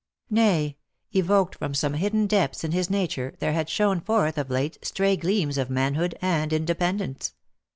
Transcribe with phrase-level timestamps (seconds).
[0.31, 0.77] Nay,
[1.11, 5.15] evoked from some hidden depths in his nature, there had shone forth of late stray
[5.15, 7.33] gleams of manhood and independence.